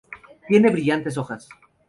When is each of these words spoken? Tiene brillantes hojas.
Tiene 0.47 0.71
brillantes 0.71 1.15
hojas. 1.19 1.47